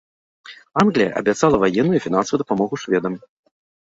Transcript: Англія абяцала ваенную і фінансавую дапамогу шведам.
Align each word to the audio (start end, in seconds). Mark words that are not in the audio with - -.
Англія 0.83 1.09
абяцала 1.21 1.55
ваенную 1.65 1.97
і 1.99 2.03
фінансавую 2.09 2.43
дапамогу 2.43 2.83
шведам. 2.85 3.13